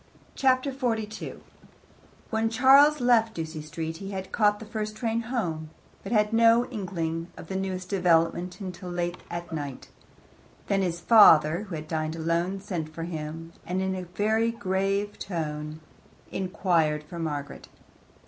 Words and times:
Chapter 0.33 0.71
42 0.71 1.41
When 2.31 2.49
Charles 2.49 2.99
left 2.99 3.35
Ducie 3.35 3.61
Street 3.61 3.97
he 3.97 4.09
had 4.09 4.31
caught 4.31 4.57
the 4.59 4.65
first 4.65 4.95
train 4.95 5.21
home, 5.21 5.69
but 6.01 6.11
had 6.11 6.33
no 6.33 6.65
inkling 6.71 7.27
of 7.37 7.49
the 7.49 7.55
newest 7.55 7.89
development 7.89 8.59
until 8.59 8.89
late 8.89 9.17
at 9.29 9.53
night. 9.53 9.89
Then 10.65 10.81
his 10.81 10.99
father, 10.99 11.65
who 11.65 11.75
had 11.75 11.87
dined 11.87 12.15
alone, 12.15 12.59
sent 12.61 12.89
for 12.91 13.03
him, 13.03 13.53
and 13.63 13.79
in 13.79 14.05
very 14.15 14.49
grave 14.49 15.19
tones 15.19 15.79
inquired 16.31 17.03
for 17.03 17.19
Margaret. 17.19 17.67